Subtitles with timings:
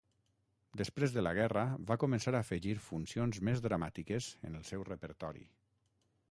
[0.79, 5.47] Després de la guerra, va començar a afegir funcions més dramàtiques en el seu repertori.